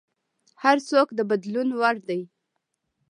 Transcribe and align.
هر 0.63 0.77
څوک 0.89 1.07
د 1.17 1.19
بدلون 1.29 1.69
وړ 1.79 1.95
دی. 2.09 2.21